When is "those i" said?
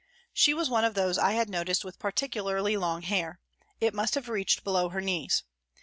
0.95-1.33